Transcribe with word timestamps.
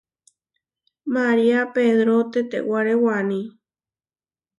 Maria 1.13 1.61
pedro 1.75 2.15
tetewáre 2.31 2.95
waní. 3.03 3.41